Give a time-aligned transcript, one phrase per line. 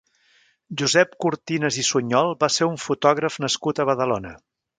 [0.81, 4.35] Josep Cortinas i Suñol va ser un fotògraf nascut a Badalona.